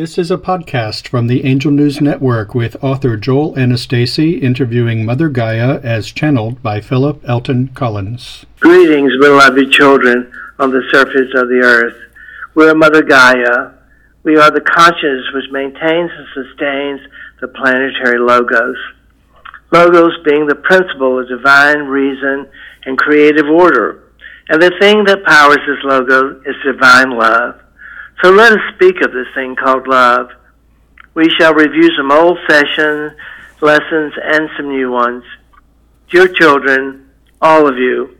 [0.00, 5.28] This is a podcast from the Angel News Network with author Joel Anastasi interviewing Mother
[5.28, 8.46] Gaia as channeled by Phillip Elton Collins.
[8.60, 11.98] Greetings, beloved children on the surface of the earth.
[12.54, 13.72] We're Mother Gaia.
[14.22, 17.00] We are the consciousness which maintains and sustains
[17.42, 18.78] the planetary logos.
[19.70, 22.48] Logos being the principle of divine reason
[22.86, 24.04] and creative order.
[24.48, 27.60] And the thing that powers this logo is divine love.
[28.22, 30.28] So let us speak of this thing called love.
[31.14, 33.12] We shall review some old sessions,
[33.62, 35.24] lessons, and some new ones.
[36.10, 37.08] Dear children,
[37.40, 38.18] all of you,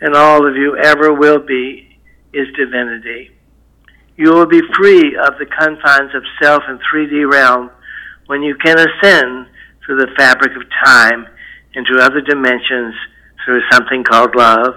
[0.00, 1.98] and all of you ever will be,
[2.32, 3.32] is divinity.
[4.16, 7.70] You will be free of the confines of self and 3D realm
[8.26, 9.46] when you can ascend
[9.84, 11.26] through the fabric of time
[11.74, 12.94] into other dimensions
[13.44, 14.74] through something called love.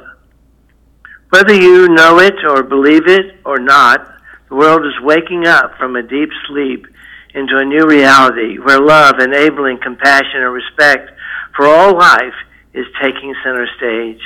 [1.29, 4.16] Whether you know it or believe it or not,
[4.49, 6.87] the world is waking up from a deep sleep
[7.33, 11.11] into a new reality where love, enabling compassion, and respect
[11.55, 12.33] for all life
[12.73, 14.21] is taking center stage.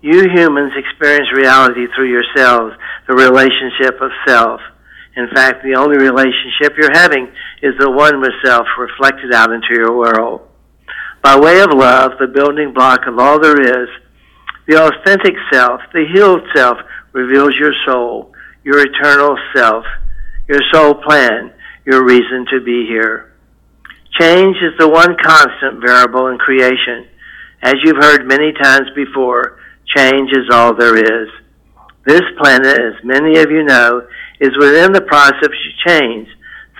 [0.00, 2.76] You humans experience reality through yourselves,
[3.08, 4.60] the relationship of self.
[5.16, 9.74] In fact, the only relationship you're having is the one with self reflected out into
[9.74, 10.42] your world.
[11.22, 13.88] By way of love, the building block of all there is,
[14.68, 16.78] the authentic self, the healed self,
[17.12, 18.32] reveals your soul
[18.64, 19.84] your eternal self,
[20.48, 21.52] your soul plan,
[21.84, 23.32] your reason to be here.
[24.18, 27.06] Change is the one constant variable in creation.
[27.62, 29.58] As you've heard many times before,
[29.96, 31.28] change is all there is.
[32.04, 34.06] This planet, as many of you know,
[34.40, 35.52] is within the process of
[35.86, 36.28] change,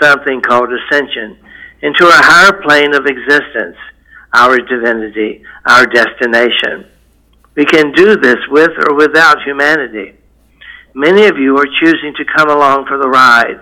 [0.01, 1.39] something called ascension,
[1.83, 3.77] into a higher plane of existence,
[4.35, 6.87] our divinity, our destination.
[7.55, 10.17] We can do this with or without humanity.
[10.99, 13.61] Many of you are choosing to come along for the ride.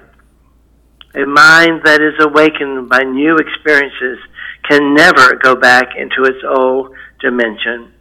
[1.14, 4.18] A mind that is awakened by new experiences
[4.66, 7.92] can never go back into its old dimension.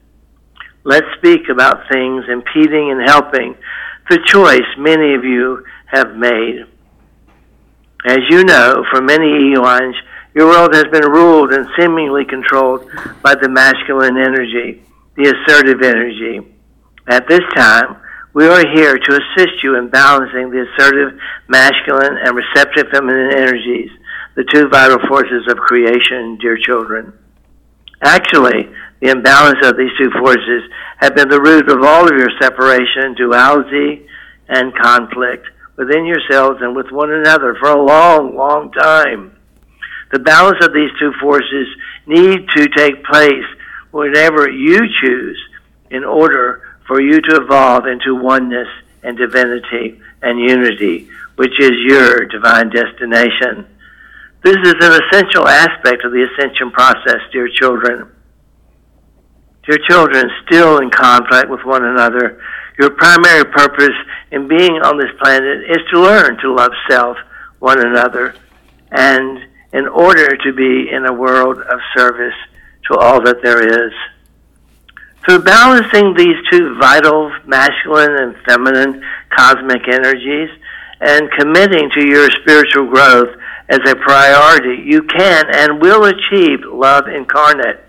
[0.85, 3.57] Let's speak about things impeding and helping
[4.09, 6.63] the choice many of you have made.
[8.05, 9.97] As you know, for many eons,
[10.33, 12.89] your world has been ruled and seemingly controlled
[13.21, 14.81] by the masculine energy,
[15.17, 16.39] the assertive energy.
[17.09, 17.97] At this time,
[18.35, 23.89] we are here to assist you in balancing the assertive masculine and receptive feminine energies,
[24.35, 27.17] the two vital forces of creation, dear children.
[28.01, 28.67] Actually,
[28.99, 30.63] the imbalance of these two forces
[30.97, 34.05] have been the root of all of your separation, duality,
[34.49, 35.47] and conflict
[35.77, 39.31] within yourselves and with one another for a long, long time.
[40.11, 41.67] The balance of these two forces
[42.05, 43.47] need to take place
[43.91, 45.41] whenever you choose
[45.89, 48.67] in order for you to evolve into oneness
[49.03, 53.67] and divinity and unity, which is your divine destination.
[54.43, 58.11] This is an essential aspect of the ascension process, dear children.
[59.67, 62.39] Dear children, still in conflict with one another,
[62.77, 63.95] your primary purpose
[64.31, 67.17] in being on this planet is to learn to love self,
[67.59, 68.35] one another,
[68.91, 69.39] and
[69.73, 72.35] in order to be in a world of service
[72.91, 73.93] to all that there is.
[75.25, 79.03] Through balancing these two vital masculine and feminine
[79.35, 80.49] cosmic energies
[81.01, 83.35] and committing to your spiritual growth
[83.67, 87.83] as a priority, you can and will achieve love incarnate.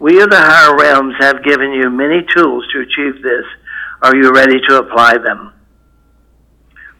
[0.00, 3.44] We of the higher realms have given you many tools to achieve this.
[4.02, 5.52] Are you ready to apply them?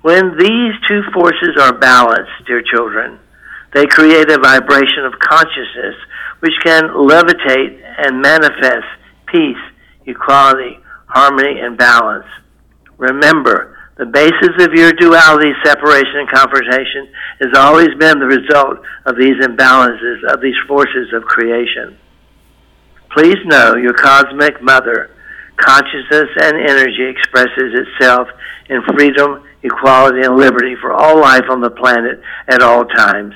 [0.03, 3.19] When these two forces are balanced, dear children,
[3.73, 5.97] they create a vibration of consciousness
[6.39, 8.87] which can levitate and manifest
[9.35, 9.65] peace,
[10.07, 12.27] equality, harmony, and balance.
[12.99, 17.09] Remember, the basis of your duality, separation, and confrontation
[17.41, 21.99] has always been the result of these imbalances, of these forces of creation.
[23.11, 25.11] Please know your cosmic mother,
[25.57, 28.29] consciousness and energy expresses itself
[28.69, 33.35] in freedom, equality, and liberty for all life on the planet at all times.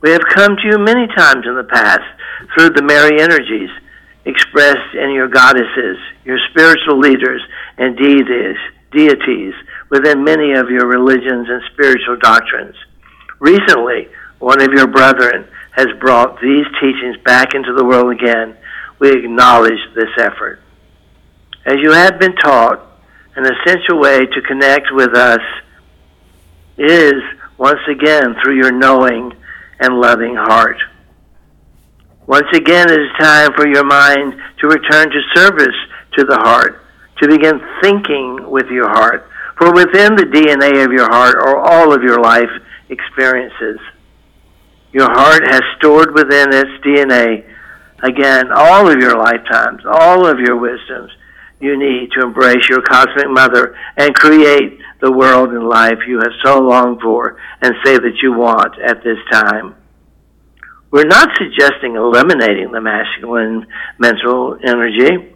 [0.00, 2.02] We have come to you many times in the past
[2.54, 3.70] through the Mary energies
[4.24, 7.42] expressed in your goddesses, your spiritual leaders,
[7.78, 8.56] and deities,
[8.92, 9.54] deities
[9.90, 12.76] within many of your religions and spiritual doctrines.
[13.40, 14.08] Recently,
[14.38, 18.56] one of your brethren has brought these teachings back into the world again.
[18.98, 20.60] We acknowledge this effort.
[21.64, 22.80] As you have been taught,
[23.34, 25.40] an essential way to connect with us
[26.76, 27.14] is
[27.56, 29.32] once again through your knowing
[29.80, 30.78] and loving heart.
[32.26, 35.76] Once again, it is time for your mind to return to service
[36.16, 36.84] to the heart,
[37.20, 39.28] to begin thinking with your heart,
[39.58, 42.50] For within the DNA of your heart are all of your life
[42.88, 43.78] experiences.
[44.92, 47.44] Your heart has stored within its DNA,
[48.02, 51.10] again, all of your lifetimes, all of your wisdoms
[51.62, 56.32] you need to embrace your cosmic mother and create the world and life you have
[56.44, 59.76] so longed for and say that you want at this time.
[60.92, 63.66] We're not suggesting eliminating the masculine
[63.98, 65.32] mental energy.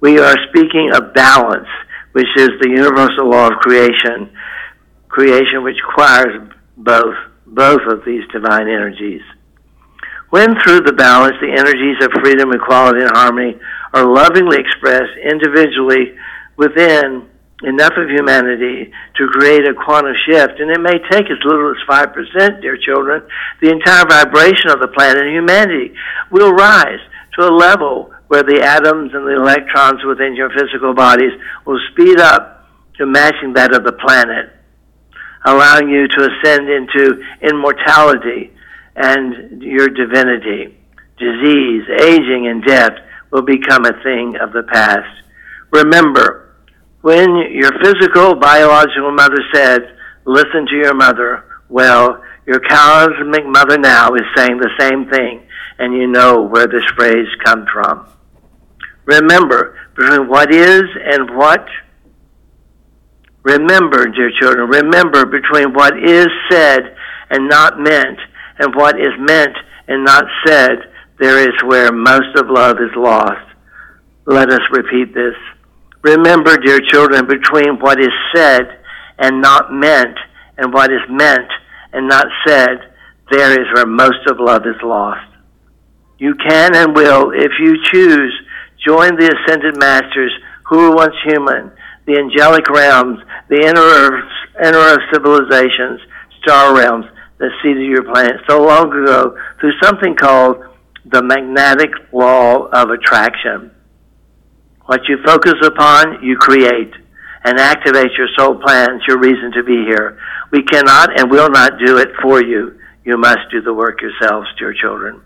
[0.00, 1.68] We are speaking of balance,
[2.12, 4.32] which is the universal law of creation,
[5.08, 7.14] creation which requires both,
[7.46, 9.20] both of these divine energies.
[10.30, 13.60] When through the balance, the energies of freedom, equality, and harmony
[13.92, 16.16] are lovingly expressed individually
[16.56, 17.28] within
[17.62, 21.88] enough of humanity to create a quantum shift, and it may take as little as
[21.88, 23.22] 5%, dear children,
[23.62, 25.94] the entire vibration of the planet and humanity
[26.30, 26.98] will rise
[27.38, 31.32] to a level where the atoms and the electrons within your physical bodies
[31.64, 32.66] will speed up
[32.96, 34.50] to matching that of the planet,
[35.44, 38.52] allowing you to ascend into immortality
[38.96, 40.76] and your divinity.
[41.18, 42.92] Disease, aging, and death
[43.30, 45.22] will become a thing of the past.
[45.70, 46.43] Remember,
[47.04, 54.14] when your physical, biological mother said, listen to your mother, well, your cosmic mother now
[54.14, 55.46] is saying the same thing,
[55.78, 58.08] and you know where this phrase comes from.
[59.04, 61.66] Remember, between what is and what,
[63.42, 66.96] remember, dear children, remember between what is said
[67.28, 68.18] and not meant,
[68.60, 69.54] and what is meant
[69.88, 70.78] and not said,
[71.20, 73.46] there is where most of love is lost.
[74.24, 75.34] Let us repeat this.
[76.04, 78.78] Remember, dear children, between what is said
[79.18, 80.14] and not meant,
[80.58, 81.50] and what is meant
[81.94, 82.92] and not said,
[83.30, 85.26] there is where most of love is lost.
[86.18, 88.34] You can and will, if you choose,
[88.86, 90.32] join the ascended masters
[90.68, 91.72] who were once human,
[92.06, 94.28] the angelic realms, the inner,
[94.62, 96.00] inner civilizations,
[96.42, 97.06] star realms
[97.38, 100.62] that seeded your planet so long ago through something called
[101.06, 103.70] the magnetic law of attraction.
[104.86, 106.92] What you focus upon, you create
[107.44, 110.18] and activate your soul plans, your reason to be here.
[110.50, 112.78] We cannot and will not do it for you.
[113.04, 115.22] You must do the work yourselves, dear children.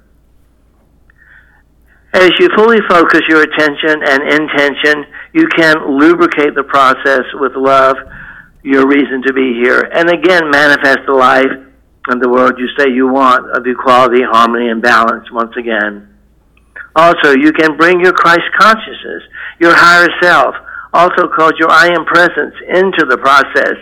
[2.12, 7.96] As you fully focus your attention and intention, you can lubricate the process with love,
[8.62, 11.52] your reason to be here, and again manifest the life
[12.08, 16.17] and the world you say you want of equality, harmony, and balance once again.
[16.98, 19.22] Also, you can bring your Christ consciousness,
[19.60, 20.52] your higher self,
[20.92, 23.78] also called your I am presence, into the process.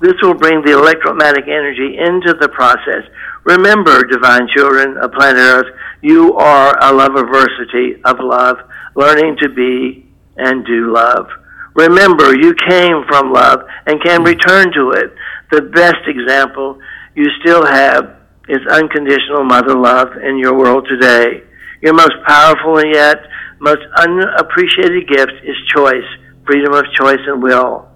[0.00, 3.04] This will bring the electromagnetic energy into the process.
[3.44, 8.56] Remember, divine children of planet Earth, you are a love loviversity of love,
[8.94, 10.06] learning to be
[10.38, 11.28] and do love.
[11.74, 15.14] Remember, you came from love and can return to it.
[15.50, 16.80] The best example
[17.14, 18.16] you still have
[18.48, 21.42] is unconditional mother love in your world today.
[21.82, 23.18] Your most powerful and yet
[23.60, 26.06] most unappreciated gift is choice,
[26.46, 27.88] freedom of choice and will.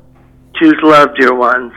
[0.57, 1.73] Choose love, dear ones.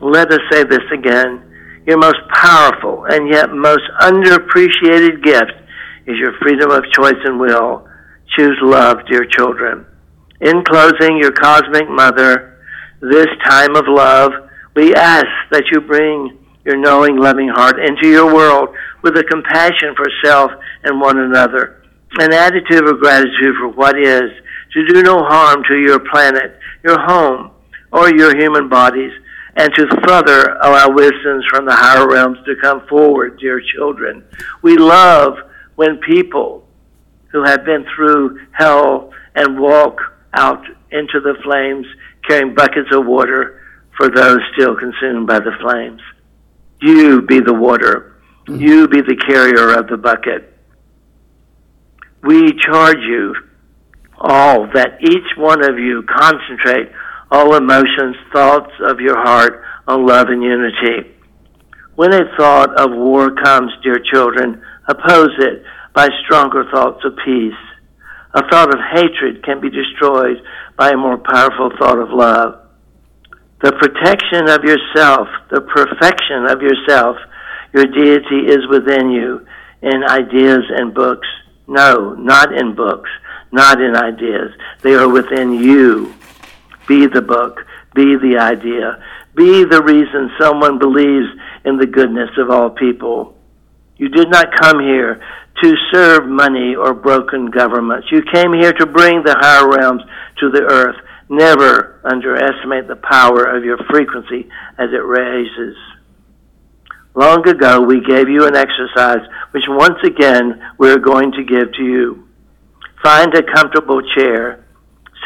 [0.00, 1.42] Let us say this again.
[1.86, 5.52] Your most powerful and yet most underappreciated gift
[6.06, 7.88] is your freedom of choice and will.
[8.36, 9.86] Choose love, dear children.
[10.40, 12.58] In closing, your cosmic mother,
[13.00, 14.32] this time of love,
[14.74, 16.38] we ask that you bring
[16.68, 18.68] your knowing, loving heart into your world
[19.02, 20.50] with a compassion for self
[20.84, 21.82] and one another,
[22.20, 24.30] an attitude of gratitude for what is,
[24.74, 27.50] to do no harm to your planet, your home,
[27.90, 29.12] or your human bodies,
[29.56, 34.22] and to further allow wisdoms from the higher realms to come forward, dear children.
[34.62, 35.38] We love
[35.76, 36.68] when people
[37.32, 40.00] who have been through hell and walk
[40.34, 40.62] out
[40.92, 41.86] into the flames
[42.28, 43.62] carrying buckets of water
[43.96, 46.02] for those still consumed by the flames.
[46.80, 48.20] You be the water.
[48.46, 48.62] Mm-hmm.
[48.62, 50.54] You be the carrier of the bucket.
[52.22, 53.34] We charge you
[54.18, 56.90] all that each one of you concentrate
[57.30, 61.14] all emotions, thoughts of your heart on love and unity.
[61.94, 65.62] When a thought of war comes, dear children, oppose it
[65.94, 67.52] by stronger thoughts of peace.
[68.34, 70.36] A thought of hatred can be destroyed
[70.76, 72.67] by a more powerful thought of love
[73.60, 77.16] the protection of yourself, the perfection of yourself,
[77.72, 79.46] your deity is within you
[79.82, 81.26] in ideas and books.
[81.66, 83.10] No, not in books,
[83.50, 84.52] not in ideas.
[84.82, 86.14] They are within you.
[86.86, 89.02] Be the book, be the idea,
[89.34, 91.28] be the reason someone believes
[91.64, 93.36] in the goodness of all people.
[93.96, 95.20] You did not come here
[95.62, 98.08] to serve money or broken governments.
[98.10, 100.02] You came here to bring the higher realms
[100.38, 100.96] to the earth
[101.28, 105.76] Never underestimate the power of your frequency as it raises.
[107.14, 111.82] Long ago, we gave you an exercise which once again we're going to give to
[111.82, 112.28] you.
[113.02, 114.64] Find a comfortable chair.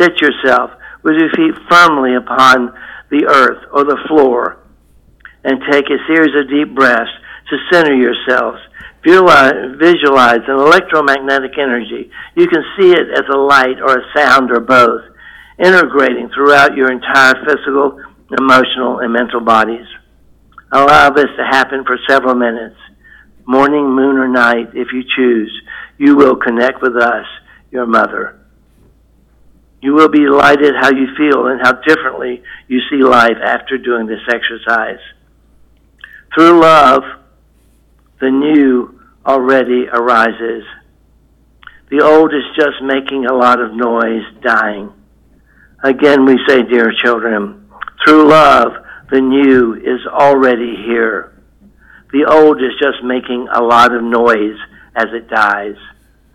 [0.01, 0.71] Sit yourself
[1.03, 2.73] with your feet firmly upon
[3.11, 4.59] the earth or the floor
[5.45, 7.11] and take a series of deep breaths
[7.51, 8.59] to center yourselves.
[9.05, 12.11] Visualize an electromagnetic energy.
[12.37, 15.03] You can see it as a light or a sound or both,
[15.59, 18.01] integrating throughout your entire physical,
[18.39, 19.87] emotional, and mental bodies.
[20.73, 22.77] Allow this to happen for several minutes.
[23.45, 25.53] Morning, moon, or night, if you choose,
[25.99, 27.27] you will connect with us,
[27.71, 28.39] your mother.
[29.83, 34.07] You will be delighted how you feel and how differently you see life after doing
[34.07, 35.01] this exercise.
[36.35, 37.03] Through love,
[38.21, 40.65] the new already arises.
[41.91, 44.93] The old is just making a lot of noise, dying.
[45.83, 47.69] Again, we say, dear children,
[48.05, 48.73] through love,
[49.11, 51.43] the new is already here.
[52.13, 54.59] The old is just making a lot of noise
[54.95, 55.77] as it dies.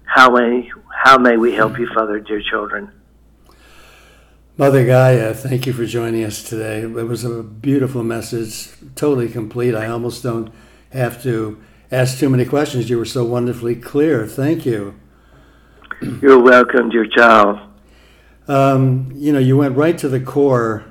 [0.03, 0.69] How may,
[1.03, 2.91] how may we help you, Father, dear children?
[4.57, 6.81] Mother Gaia, thank you for joining us today.
[6.81, 9.75] It was a beautiful message, totally complete.
[9.75, 10.51] I almost don't
[10.91, 11.61] have to
[11.91, 12.89] ask too many questions.
[12.89, 14.25] You were so wonderfully clear.
[14.25, 14.95] Thank you.
[16.21, 17.59] You're welcome, dear child.
[18.47, 20.85] Um, you know, you went right to the core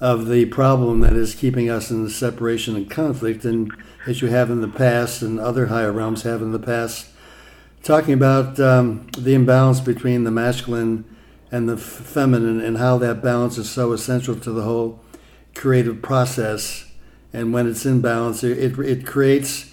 [0.00, 3.72] of the problem that is keeping us in the separation and conflict, and
[4.06, 7.08] as you have in the past and other higher realms have in the past,
[7.82, 11.04] talking about um, the imbalance between the masculine
[11.52, 15.00] and the feminine and how that balance is so essential to the whole
[15.54, 16.90] creative process.
[17.32, 19.72] And when it's in balance, it, it creates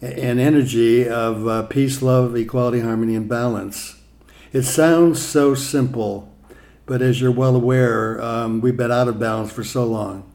[0.00, 4.00] an energy of uh, peace, love, equality, harmony, and balance.
[4.52, 6.31] It sounds so simple,
[6.92, 10.30] but as you're well aware, um, we've been out of balance for so long.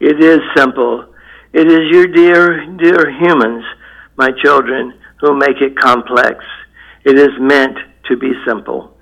[0.00, 1.14] It is simple.
[1.52, 3.64] It is you, dear, dear humans,
[4.16, 6.44] my children, who make it complex.
[7.04, 8.98] It is meant to be simple?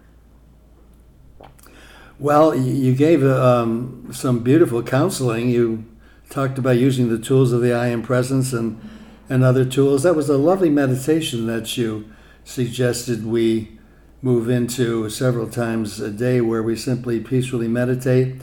[2.19, 5.49] Well, you gave um, some beautiful counseling.
[5.49, 5.87] You
[6.28, 8.78] talked about using the tools of the I am presence and,
[9.31, 10.02] and other tools.
[10.02, 12.12] That was a lovely meditation that you
[12.45, 13.74] suggested we
[14.25, 18.40] move into several times a day where we simply peacefully meditate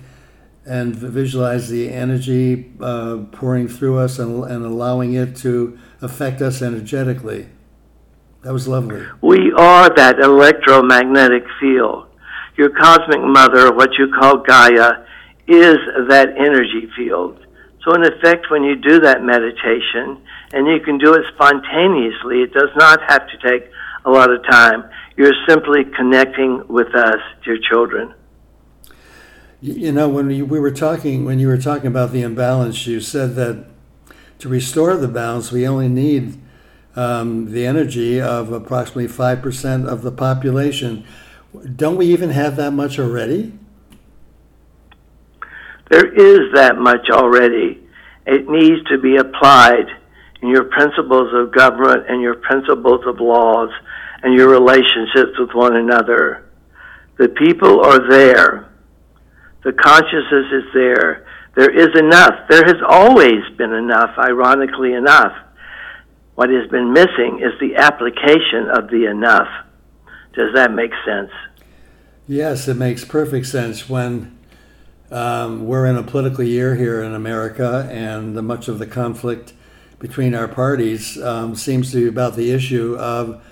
[0.64, 6.62] and visualize the energy uh, pouring through us and, and allowing it to affect us
[6.62, 7.50] energetically.
[8.44, 9.04] That was lovely.
[9.22, 12.10] We are that electromagnetic field.
[12.58, 15.04] Your cosmic mother, what you call Gaia,
[15.48, 15.78] is
[16.10, 17.44] that energy field.
[17.84, 20.22] So, in effect, when you do that meditation,
[20.54, 23.72] and you can do it spontaneously, it does not have to take
[24.06, 24.90] a lot of time.
[25.18, 28.14] You're simply connecting with us, dear children.
[29.62, 33.36] You know, when we were talking, when you were talking about the imbalance, you said
[33.36, 33.66] that
[34.40, 36.40] to restore the balance, we only need
[36.96, 41.06] um, the energy of approximately 5% of the population.
[41.76, 43.54] Don't we even have that much already?
[45.92, 47.84] There is that much already.
[48.26, 49.88] It needs to be applied
[50.42, 53.70] in your principles of government and your principles of laws
[54.24, 56.50] and your relationships with one another.
[57.18, 58.70] The people are there.
[59.66, 61.28] The consciousness is there.
[61.58, 62.48] There is enough.
[62.50, 65.34] There has always been enough, ironically enough.
[66.36, 69.50] What has been missing is the application of the enough.
[70.36, 71.32] Does that make sense?
[72.30, 73.90] Yes, it makes perfect sense.
[73.90, 74.38] When
[75.12, 79.54] um, we're in a political year here in America, and the, much of the conflict
[80.00, 83.44] between our parties um, seems to be about the issue of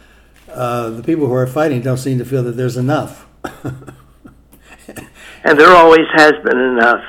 [0.51, 3.27] uh, the people who are fighting don't seem to feel that there's enough.
[5.43, 7.03] and there always has been enough.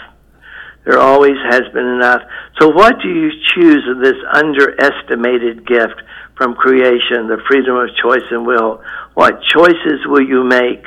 [0.85, 2.23] There always has been enough.
[2.61, 6.03] So, what do you choose of this underestimated gift
[6.37, 8.83] from creation, the freedom of choice and will?
[9.15, 10.85] What choices will you make?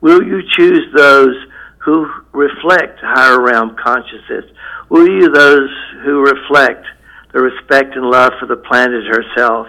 [0.00, 1.36] Will you choose those
[1.84, 4.44] who reflect higher realm consciousness?
[4.88, 5.70] Will you those
[6.04, 6.86] who reflect
[7.32, 9.66] the respect and love for the planet herself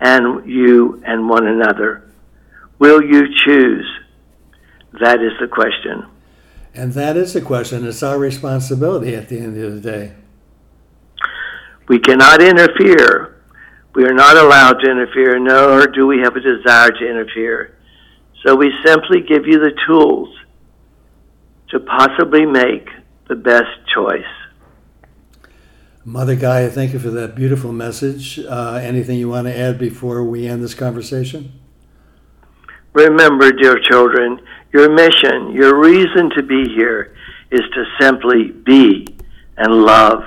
[0.00, 2.10] and you and one another?
[2.78, 3.88] Will you choose?
[5.00, 6.06] That is the question.
[6.74, 7.86] And that is the question.
[7.86, 10.14] It's our responsibility at the end of the day.
[11.86, 13.42] We cannot interfere.
[13.94, 17.76] We are not allowed to interfere, nor do we have a desire to interfere.
[18.44, 20.34] So we simply give you the tools
[21.72, 22.88] to possibly make
[23.28, 24.24] the best choice.
[26.04, 28.38] Mother Gaia, thank you for that beautiful message.
[28.38, 31.52] Uh, anything you want to add before we end this conversation?
[32.92, 34.40] Remember, dear children,
[34.72, 37.14] Your mission, your reason to be here
[37.50, 39.06] is to simply be
[39.58, 40.24] and love.